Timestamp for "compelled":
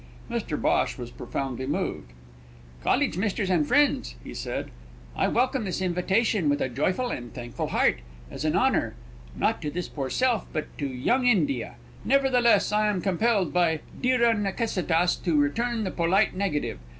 12.99-13.53